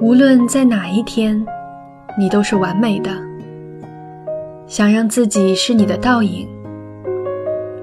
[0.00, 1.44] 无论在哪一天，
[2.18, 3.10] 你都是完美的。
[4.66, 6.48] 想让自己是你的倒影。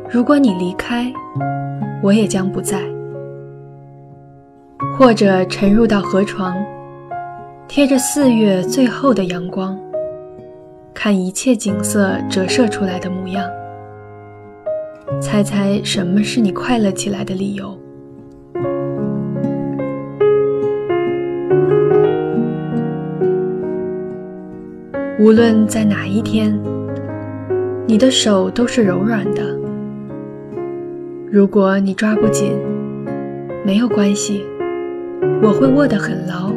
[0.09, 1.13] 如果你离开，
[2.01, 2.81] 我也将不在。
[4.97, 6.57] 或者沉入到河床，
[7.67, 9.77] 贴着四月最后的阳光，
[10.95, 13.47] 看一切景色折射出来的模样。
[15.21, 17.77] 猜猜什么是你快乐起来的理由？
[25.19, 26.55] 无论在哪一天，
[27.87, 29.41] 你的手都是柔软的。
[31.31, 32.55] 如果你抓不紧，
[33.65, 34.45] 没有关系，
[35.41, 36.53] 我会握得很牢。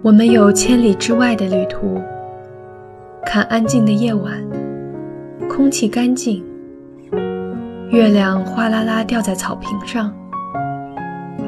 [0.00, 2.00] 我们有千里之外的旅途，
[3.26, 4.42] 看安静的夜晚，
[5.50, 6.42] 空气干净，
[7.90, 10.10] 月亮哗啦啦掉在草坪上，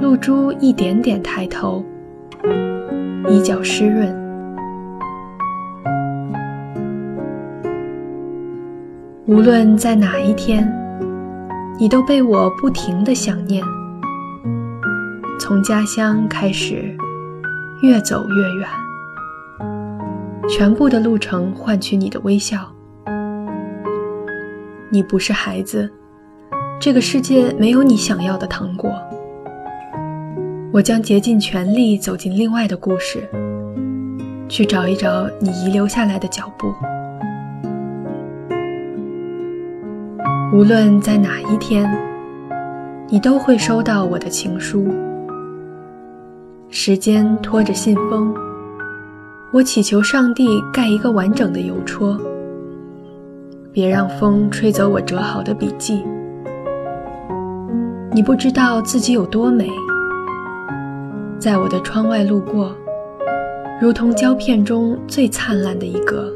[0.02, 1.82] 露珠一点点抬头，
[3.30, 4.23] 衣角湿润。
[9.27, 10.70] 无论在哪一天，
[11.78, 13.64] 你都被我不停的想念。
[15.41, 16.94] 从家乡开始，
[17.83, 18.69] 越走越远，
[20.47, 22.70] 全部的路程换取你的微笑。
[24.91, 25.91] 你不是孩子，
[26.78, 28.92] 这个世界没有你想要的糖果。
[30.70, 33.27] 我将竭尽全力走进另外的故事，
[34.50, 36.75] 去找一找你遗留下来的脚步。
[40.54, 41.84] 无论在哪一天，
[43.08, 44.86] 你都会收到我的情书。
[46.68, 48.32] 时间拖着信封，
[49.52, 52.16] 我祈求上帝盖一个完整的邮戳，
[53.72, 56.04] 别让风吹走我折好的笔记。
[58.12, 59.68] 你不知道自己有多美，
[61.36, 62.72] 在我的窗外路过，
[63.82, 66.32] 如同胶片中最灿烂的一格。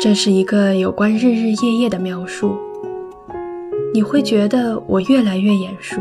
[0.00, 2.56] 这是一个有关日日夜夜的描述。
[3.92, 6.00] 你会觉得我越来越眼熟，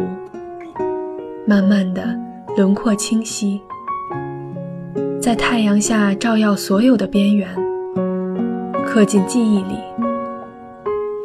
[1.48, 2.16] 慢慢的
[2.56, 3.60] 轮廓清晰，
[5.20, 7.50] 在太阳下照耀所有的边缘，
[8.86, 9.80] 刻进记忆里，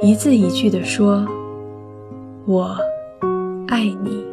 [0.01, 1.27] 一字一句地说
[2.47, 2.75] ：“我
[3.69, 4.25] 爱你。”